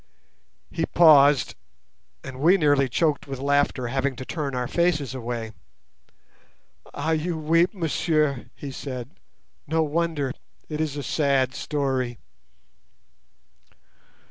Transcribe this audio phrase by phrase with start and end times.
[0.71, 1.53] He paused,
[2.23, 5.51] and we nearly choked with laughter, having to turn our faces away.
[6.91, 7.11] "Ah!
[7.11, 9.11] you weep, messieurs," he said.
[9.67, 12.17] "No wonder—it is a sad story."